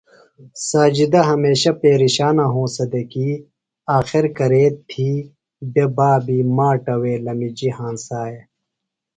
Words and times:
ساجدہ 0.69 1.21
ہمیشہ 1.31 1.69
پیرِشان 1.81 2.37
ہونسہ 2.53 2.85
دےۡ 2.91 3.07
کی 3.11 3.29
آخر 3.97 4.23
کرے 4.37 4.65
تھی 4.89 5.11
بےۡ 5.73 5.89
بابی 5.95 6.37
ماٹہ 6.55 6.95
وے 7.01 7.13
لمِجیۡ 7.25 7.75
ہنسیا۔ 7.77 8.43